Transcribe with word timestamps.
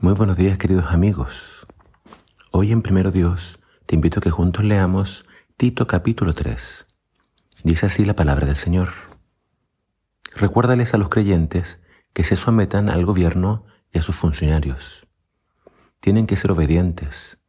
Muy 0.00 0.12
buenos 0.12 0.36
días 0.36 0.58
queridos 0.58 0.92
amigos. 0.92 1.66
Hoy 2.52 2.70
en 2.70 2.82
Primero 2.82 3.10
Dios 3.10 3.58
te 3.84 3.96
invito 3.96 4.20
a 4.20 4.22
que 4.22 4.30
juntos 4.30 4.64
leamos 4.64 5.24
Tito 5.56 5.88
capítulo 5.88 6.34
3. 6.34 6.86
Dice 7.64 7.86
así 7.86 8.04
la 8.04 8.14
palabra 8.14 8.46
del 8.46 8.54
Señor. 8.54 8.90
Recuérdales 10.36 10.94
a 10.94 10.98
los 10.98 11.08
creyentes 11.08 11.82
que 12.12 12.22
se 12.22 12.36
sometan 12.36 12.90
al 12.90 13.04
gobierno 13.06 13.66
y 13.92 13.98
a 13.98 14.02
sus 14.02 14.14
funcionarios. 14.14 15.08
Tienen 15.98 16.28
que 16.28 16.36
ser 16.36 16.52
obedientes, 16.52 17.40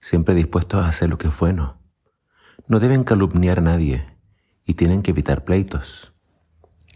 siempre 0.00 0.34
dispuestos 0.34 0.84
a 0.84 0.88
hacer 0.88 1.08
lo 1.08 1.18
que 1.18 1.28
es 1.28 1.38
bueno. 1.38 1.78
No 2.66 2.80
deben 2.80 3.04
calumniar 3.04 3.60
a 3.60 3.62
nadie 3.62 4.04
y 4.64 4.74
tienen 4.74 5.02
que 5.02 5.12
evitar 5.12 5.44
pleitos. 5.44 6.12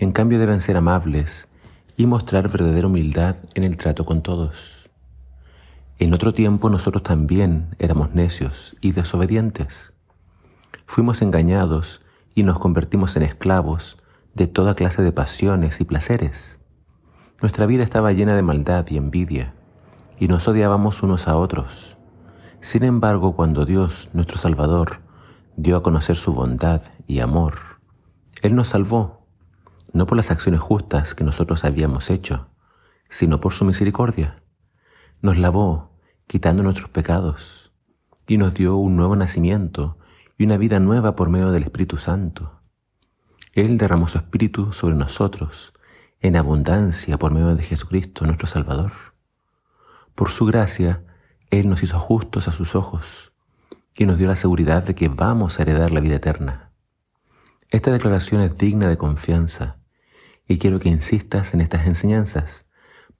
En 0.00 0.11
cambio 0.11 0.41
deben 0.41 0.61
ser 0.61 0.77
amables 0.77 1.48
y 1.96 2.07
mostrar 2.07 2.48
verdadera 2.48 2.88
humildad 2.88 3.36
en 3.54 3.62
el 3.62 3.77
trato 3.77 4.04
con 4.04 4.20
todos 4.20 4.75
en 6.07 6.14
otro 6.14 6.32
tiempo 6.32 6.70
nosotros 6.70 7.02
también 7.02 7.74
éramos 7.80 8.14
necios 8.14 8.77
y 8.80 8.92
desobedientes. 8.92 9.92
Fuimos 10.87 11.20
engañados 11.20 12.01
y 12.33 12.45
nos 12.45 12.60
convertimos 12.60 13.16
en 13.16 13.24
esclavos 13.24 13.97
de 14.33 14.47
toda 14.47 14.77
clase 14.77 15.02
de 15.02 15.11
pasiones 15.11 15.80
y 15.80 15.84
placeres. 15.84 16.61
Nuestra 17.42 17.66
vida 17.66 17.83
estaba 17.83 18.12
llena 18.12 18.37
de 18.37 18.42
maldad 18.42 18.87
y 18.88 18.98
envidia, 18.98 19.55
y 20.20 20.28
nos 20.28 20.47
odiábamos 20.47 21.02
unos 21.02 21.27
a 21.27 21.37
otros. 21.37 21.97
Sin 22.61 22.84
embargo, 22.84 23.33
cuando 23.33 23.64
Dios, 23.64 24.11
nuestro 24.12 24.38
Salvador, 24.38 25.00
dio 25.56 25.77
a 25.77 25.83
conocer 25.83 26.14
su 26.14 26.33
bondad 26.33 26.83
y 27.09 27.19
amor, 27.19 27.55
Él 28.42 28.55
nos 28.55 28.69
salvó, 28.69 29.27
no 29.92 30.06
por 30.06 30.16
las 30.16 30.30
acciones 30.30 30.61
justas 30.61 31.16
que 31.16 31.25
nosotros 31.25 31.64
habíamos 31.64 32.11
hecho, 32.11 32.47
sino 33.09 33.41
por 33.41 33.55
su 33.55 33.64
misericordia 33.64 34.41
nos 35.23 35.38
lavó, 35.38 35.95
quitando 36.26 36.62
nuestros 36.62 36.90
pecados, 36.90 37.72
y 38.26 38.38
nos 38.38 38.55
dio 38.55 38.77
un 38.77 38.96
nuevo 38.96 39.14
nacimiento 39.14 39.98
y 40.36 40.44
una 40.44 40.56
vida 40.56 40.80
nueva 40.80 41.14
por 41.14 41.30
medio 41.30 41.52
del 41.52 41.62
Espíritu 41.62 41.98
Santo. 41.98 42.60
Él 43.52 43.78
derramó 43.78 44.08
su 44.08 44.18
Espíritu 44.18 44.72
sobre 44.72 44.96
nosotros 44.96 45.72
en 46.20 46.36
abundancia 46.36 47.18
por 47.18 47.33
medio 47.33 47.55
de 47.55 47.62
Jesucristo 47.62 48.27
nuestro 48.27 48.46
Salvador. 48.48 48.92
Por 50.14 50.30
su 50.30 50.46
gracia, 50.46 51.05
Él 51.50 51.68
nos 51.68 51.83
hizo 51.83 51.98
justos 52.00 52.48
a 52.48 52.52
sus 52.52 52.74
ojos 52.74 53.33
y 53.94 54.06
nos 54.06 54.18
dio 54.18 54.27
la 54.27 54.36
seguridad 54.36 54.83
de 54.83 54.94
que 54.94 55.08
vamos 55.08 55.58
a 55.58 55.62
heredar 55.62 55.90
la 55.90 56.00
vida 56.00 56.16
eterna. 56.16 56.72
Esta 57.70 57.92
declaración 57.92 58.40
es 58.40 58.56
digna 58.56 58.88
de 58.88 58.98
confianza 58.98 59.78
y 60.46 60.58
quiero 60.58 60.80
que 60.80 60.88
insistas 60.88 61.55
en 61.55 61.61
estas 61.61 61.86
enseñanzas 61.86 62.66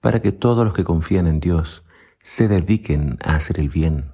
para 0.01 0.21
que 0.21 0.31
todos 0.31 0.65
los 0.65 0.73
que 0.73 0.83
confían 0.83 1.27
en 1.27 1.39
Dios 1.39 1.83
se 2.21 2.47
dediquen 2.47 3.17
a 3.23 3.35
hacer 3.35 3.59
el 3.59 3.69
bien. 3.69 4.11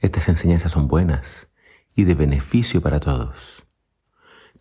Estas 0.00 0.28
enseñanzas 0.28 0.72
son 0.72 0.88
buenas 0.88 1.50
y 1.94 2.04
de 2.04 2.14
beneficio 2.14 2.80
para 2.80 3.00
todos. 3.00 3.64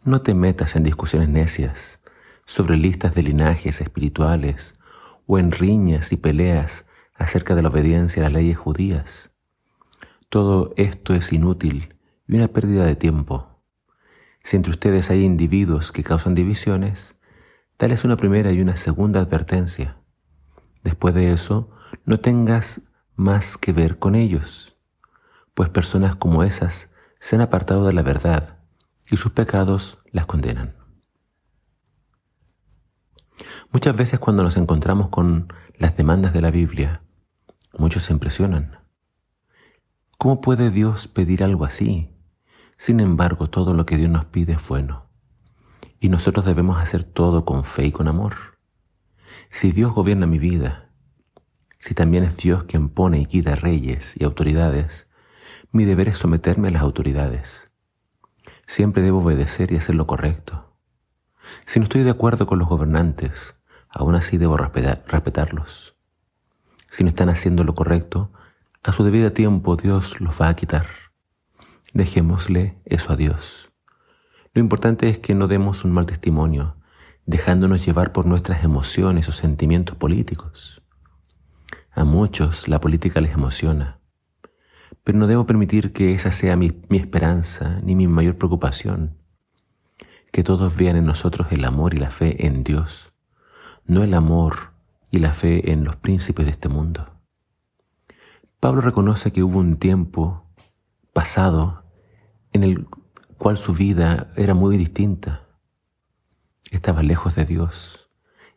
No 0.03 0.22
te 0.22 0.34
metas 0.34 0.76
en 0.76 0.84
discusiones 0.84 1.30
necias 1.30 2.02
sobre 2.45 2.78
listas 2.78 3.16
de 3.16 3.23
linajes 3.23 3.81
espirituales 3.81 4.76
o 5.26 5.39
en 5.39 5.52
riñas 5.52 6.11
y 6.11 6.17
peleas 6.17 6.86
acerca 7.16 7.56
de 7.56 7.61
la 7.61 7.70
obediencia 7.70 8.22
a 8.22 8.26
las 8.26 8.34
leyes 8.34 8.58
judías. 8.58 9.31
Todo 10.30 10.73
esto 10.78 11.14
es 11.14 11.31
inútil 11.31 11.95
y 12.28 12.36
una 12.36 12.48
pérdida 12.48 12.86
de 12.86 12.95
tiempo. 12.95 13.61
Si 14.44 14.58
entre 14.58 14.72
ustedes 14.72 15.09
hay 15.09 15.23
individuos 15.23 15.92
que 15.92 16.04
causan 16.04 16.36
divisiones, 16.36 17.17
dales 17.80 18.04
una 18.04 18.17
primera 18.17 18.52
y 18.52 18.61
una 18.61 18.76
segunda 18.76 19.22
advertencia. 19.22 19.98
Después 20.84 21.16
de 21.16 21.31
eso, 21.31 21.70
no 22.05 22.19
tengas 22.19 22.81
más 23.16 23.58
que 23.58 23.72
ver 23.72 23.99
con 23.99 24.16
ellos, 24.16 24.75
pues 25.53 25.69
personas 25.69 26.16
como 26.16 26.44
esas 26.44 26.91
se 27.19 27.36
han 27.36 27.41
apartado 27.41 27.86
de 27.86 27.94
la 27.94 28.02
verdad 28.02 28.59
y 29.09 29.17
sus 29.17 29.31
pecados 29.31 29.99
las 30.11 30.26
condenan. 30.26 30.76
Muchas 33.71 33.95
veces 33.95 34.20
cuando 34.20 34.43
nos 34.43 34.58
encontramos 34.58 35.09
con 35.09 35.52
las 35.77 35.98
demandas 35.98 36.33
de 36.33 36.42
la 36.42 36.52
Biblia, 36.52 37.02
muchos 37.77 38.04
se 38.04 38.14
impresionan. 38.14 38.80
¿Cómo 40.17 40.42
puede 40.42 40.70
Dios 40.70 41.08
pedir 41.08 41.43
algo 41.43 41.65
así? 41.65 42.10
Sin 42.77 42.99
embargo, 42.99 43.49
todo 43.49 43.73
lo 43.73 43.86
que 43.86 43.98
Dios 43.98 44.10
nos 44.10 44.25
pide 44.25 44.54
es 44.54 44.67
bueno. 44.67 45.10
Y 45.99 46.10
nosotros 46.10 46.45
debemos 46.45 46.77
hacer 46.77 47.04
todo 47.04 47.45
con 47.45 47.64
fe 47.64 47.86
y 47.86 47.92
con 47.92 48.08
amor. 48.08 48.36
Si 49.49 49.71
Dios 49.71 49.93
gobierna 49.93 50.27
mi 50.27 50.39
vida, 50.39 50.92
si 51.83 51.95
también 51.95 52.23
es 52.23 52.38
Dios 52.38 52.64
quien 52.64 52.88
pone 52.88 53.20
y 53.20 53.26
quita 53.26 53.55
reyes 53.55 54.14
y 54.17 54.23
autoridades, 54.23 55.10
mi 55.73 55.83
deber 55.83 56.08
es 56.08 56.17
someterme 56.17 56.70
a 56.70 56.71
las 56.71 56.82
autoridades. 56.82 57.73
Siempre 58.66 59.04
debo 59.04 59.20
obedecer 59.20 59.73
y 59.73 59.76
hacer 59.76 59.95
lo 59.95 60.08
correcto. 60.08 60.77
Si 61.66 61.82
no 61.82 61.83
estoy 61.83 62.04
de 62.04 62.10
acuerdo 62.10 62.48
con 62.48 62.58
los 62.58 62.70
gobernantes, 62.70 63.60
aún 63.89 64.16
así 64.16 64.38
debo 64.38 64.55
respetarlos. 64.55 65.98
Si 66.89 67.04
no 67.04 67.10
están 67.10 67.27
haciendo 67.27 67.66
lo 67.66 67.76
correcto, 67.76 68.32
a 68.82 68.93
su 68.93 69.04
debido 69.04 69.33
tiempo 69.33 69.76
Dios 69.76 70.22
los 70.22 70.39
va 70.39 70.48
a 70.48 70.55
quitar. 70.55 70.88
Dejémosle 71.93 72.80
eso 72.86 73.11
a 73.11 73.17
Dios. 73.17 73.73
Lo 74.54 74.61
importante 74.61 75.10
es 75.10 75.20
que 75.20 75.36
no 75.36 75.49
demos 75.49 75.83
un 75.83 75.92
mal 75.92 76.05
testimonio, 76.05 76.77
dejándonos 77.26 77.86
llevar 77.86 78.14
por 78.14 78.26
nuestras 78.26 78.64
emociones 78.64 79.27
o 79.27 79.33
sentimientos 79.33 79.98
políticos. 79.98 80.83
A 81.95 82.05
muchos 82.05 82.67
la 82.67 82.81
política 82.81 83.21
les 83.21 83.33
emociona, 83.33 83.99
pero 85.04 85.20
no 85.20 85.27
debo 85.27 85.45
permitir 85.45 85.93
que 85.93 86.15
esa 86.15 86.31
sea 86.31 86.55
mi, 86.55 86.81
esperanza 86.89 87.80
ni 87.83 87.95
mi 87.95 88.08
mayor 88.08 88.36
preocupación. 88.37 89.17
Que 90.31 90.43
todos 90.43 90.76
vean 90.76 90.95
en 90.95 91.05
nosotros 91.05 91.48
el 91.52 91.64
amor 91.65 91.93
y 91.93 91.98
la 91.98 92.09
fe 92.09 92.48
en 92.48 92.64
Dios, 92.64 93.14
no 93.86 94.04
el 94.04 94.15
amor 94.15 94.73
y 95.11 95.20
la 95.20 95.33
fe 95.33 95.71
en 95.71 95.83
los 95.83 95.95
príncipes 95.95 96.45
de 96.45 96.52
este 96.52 96.67
mundo. 96.67 97.20
Pablo 98.60 98.81
reconoce 98.81 99.31
que 99.31 99.43
hubo 99.43 99.60
un 99.60 99.75
tiempo 99.75 100.48
pasado 101.14 101.83
en 102.54 102.64
el 102.64 102.87
cual 103.37 103.58
su 103.58 103.73
vida 103.73 104.30
era 104.36 104.55
muy 104.55 104.77
distinta. 104.77 105.42
Estaba 106.71 107.04
lejos 107.04 107.36
de 107.36 107.45
Dios 107.45 108.10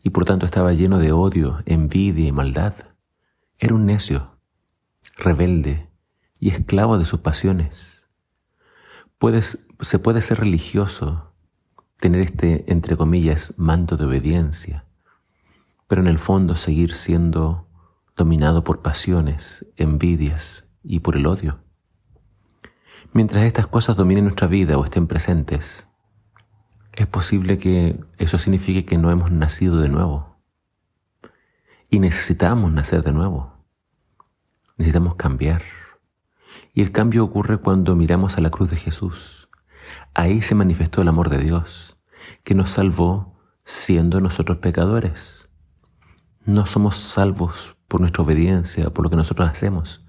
y 0.02 0.10
por 0.10 0.24
tanto 0.24 0.46
estaba 0.46 0.72
lleno 0.72 0.98
de 0.98 1.12
odio, 1.12 1.58
envidia 1.66 2.28
y 2.28 2.32
maldad. 2.32 2.74
Era 3.58 3.74
un 3.74 3.86
necio, 3.86 4.38
rebelde 5.16 5.88
y 6.38 6.50
esclavo 6.50 6.98
de 6.98 7.06
sus 7.06 7.20
pasiones. 7.20 8.06
Se 9.80 9.98
puede 9.98 10.20
ser 10.20 10.40
religioso, 10.40 11.32
tener 11.98 12.20
este, 12.20 12.70
entre 12.70 12.98
comillas, 12.98 13.54
manto 13.56 13.96
de 13.96 14.04
obediencia, 14.04 14.84
pero 15.88 16.02
en 16.02 16.06
el 16.06 16.18
fondo 16.18 16.54
seguir 16.54 16.92
siendo 16.92 17.66
dominado 18.14 18.62
por 18.62 18.82
pasiones, 18.82 19.64
envidias 19.76 20.68
y 20.82 21.00
por 21.00 21.16
el 21.16 21.26
odio. 21.26 21.60
Mientras 23.14 23.44
estas 23.44 23.66
cosas 23.66 23.96
dominen 23.96 24.24
nuestra 24.24 24.48
vida 24.48 24.76
o 24.76 24.84
estén 24.84 25.06
presentes, 25.06 25.88
es 26.92 27.06
posible 27.06 27.56
que 27.56 27.98
eso 28.18 28.36
signifique 28.36 28.84
que 28.84 28.98
no 28.98 29.10
hemos 29.10 29.30
nacido 29.30 29.80
de 29.80 29.88
nuevo 29.88 30.35
y 31.90 31.98
necesitamos 32.00 32.72
nacer 32.72 33.02
de 33.02 33.12
nuevo. 33.12 33.52
Necesitamos 34.76 35.16
cambiar. 35.16 35.62
Y 36.74 36.82
el 36.82 36.92
cambio 36.92 37.24
ocurre 37.24 37.58
cuando 37.58 37.96
miramos 37.96 38.36
a 38.36 38.40
la 38.40 38.50
cruz 38.50 38.70
de 38.70 38.76
Jesús. 38.76 39.48
Ahí 40.14 40.42
se 40.42 40.54
manifestó 40.54 41.02
el 41.02 41.08
amor 41.08 41.30
de 41.30 41.38
Dios, 41.38 41.96
que 42.44 42.54
nos 42.54 42.70
salvó 42.70 43.38
siendo 43.64 44.20
nosotros 44.20 44.58
pecadores. 44.58 45.48
No 46.44 46.66
somos 46.66 46.96
salvos 46.96 47.76
por 47.88 48.00
nuestra 48.00 48.22
obediencia, 48.22 48.90
por 48.90 49.04
lo 49.04 49.10
que 49.10 49.16
nosotros 49.16 49.48
hacemos. 49.48 50.04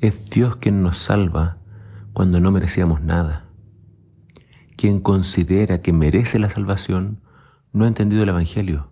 Es 0.00 0.30
Dios 0.30 0.56
quien 0.56 0.82
nos 0.82 0.98
salva 0.98 1.58
cuando 2.12 2.40
no 2.40 2.50
merecíamos 2.50 3.00
nada. 3.00 3.46
Quien 4.76 5.00
considera 5.00 5.82
que 5.82 5.92
merece 5.92 6.38
la 6.38 6.50
salvación 6.50 7.22
no 7.72 7.84
ha 7.84 7.88
entendido 7.88 8.22
el 8.22 8.28
Evangelio. 8.28 8.91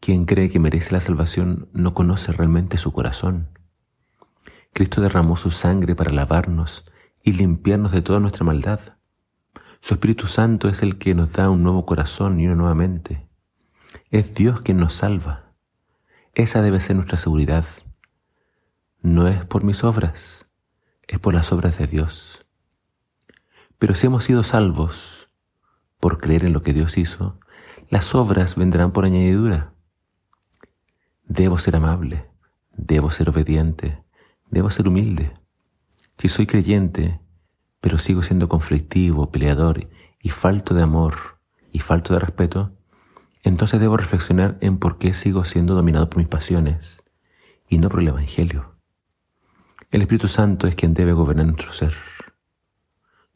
Quien 0.00 0.24
cree 0.24 0.50
que 0.50 0.60
merece 0.60 0.92
la 0.92 1.00
salvación 1.00 1.68
no 1.72 1.94
conoce 1.94 2.32
realmente 2.32 2.78
su 2.78 2.92
corazón. 2.92 3.48
Cristo 4.72 5.00
derramó 5.00 5.36
su 5.36 5.50
sangre 5.50 5.94
para 5.94 6.12
lavarnos 6.12 6.84
y 7.22 7.32
limpiarnos 7.32 7.92
de 7.92 8.02
toda 8.02 8.20
nuestra 8.20 8.44
maldad. 8.44 8.80
Su 9.80 9.94
Espíritu 9.94 10.26
Santo 10.26 10.68
es 10.68 10.82
el 10.82 10.98
que 10.98 11.14
nos 11.14 11.32
da 11.32 11.50
un 11.50 11.62
nuevo 11.62 11.86
corazón 11.86 12.40
y 12.40 12.46
una 12.46 12.56
nueva 12.56 12.74
mente. 12.74 13.26
Es 14.10 14.34
Dios 14.34 14.60
quien 14.60 14.78
nos 14.78 14.94
salva. 14.94 15.54
Esa 16.34 16.60
debe 16.60 16.80
ser 16.80 16.96
nuestra 16.96 17.16
seguridad. 17.16 17.64
No 19.00 19.28
es 19.28 19.44
por 19.44 19.64
mis 19.64 19.84
obras, 19.84 20.48
es 21.08 21.18
por 21.18 21.34
las 21.34 21.52
obras 21.52 21.78
de 21.78 21.86
Dios. 21.86 22.46
Pero 23.78 23.94
si 23.94 24.06
hemos 24.06 24.24
sido 24.24 24.42
salvos 24.42 25.30
por 26.00 26.18
creer 26.18 26.44
en 26.44 26.52
lo 26.52 26.62
que 26.62 26.72
Dios 26.72 26.98
hizo, 26.98 27.38
las 27.88 28.14
obras 28.14 28.56
vendrán 28.56 28.92
por 28.92 29.04
añadidura. 29.04 29.72
Debo 31.26 31.58
ser 31.58 31.76
amable, 31.76 32.30
debo 32.72 33.10
ser 33.10 33.28
obediente, 33.28 34.02
debo 34.50 34.70
ser 34.70 34.88
humilde. 34.88 35.32
Si 36.18 36.28
soy 36.28 36.46
creyente, 36.46 37.20
pero 37.80 37.98
sigo 37.98 38.22
siendo 38.22 38.48
conflictivo, 38.48 39.30
peleador 39.30 39.88
y 40.22 40.28
falto 40.30 40.74
de 40.74 40.82
amor 40.82 41.40
y 41.72 41.80
falto 41.80 42.14
de 42.14 42.20
respeto, 42.20 42.72
entonces 43.42 43.80
debo 43.80 43.96
reflexionar 43.96 44.56
en 44.60 44.78
por 44.78 44.98
qué 44.98 45.14
sigo 45.14 45.44
siendo 45.44 45.74
dominado 45.74 46.08
por 46.08 46.18
mis 46.18 46.28
pasiones 46.28 47.02
y 47.68 47.78
no 47.78 47.88
por 47.88 48.00
el 48.00 48.08
Evangelio. 48.08 48.76
El 49.90 50.02
Espíritu 50.02 50.28
Santo 50.28 50.66
es 50.66 50.74
quien 50.74 50.94
debe 50.94 51.12
gobernar 51.12 51.46
nuestro 51.46 51.72
ser. 51.72 51.94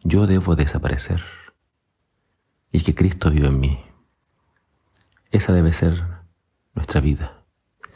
Yo 0.03 0.27
debo 0.27 0.57
desaparecer 0.57 1.23
y 2.73 2.83
que 2.83 2.95
Cristo 2.95 3.31
viva 3.31 3.49
en 3.49 3.61
mí. 3.61 3.85
Esa 5.31 5.53
debe 5.53 5.73
ser 5.73 6.05
nuestra 6.75 7.01
vida. 7.01 7.40